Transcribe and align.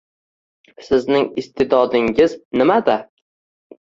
-Sizning 0.85 1.27
iste'dodingiz 1.41 2.33
nimada? 2.63 2.97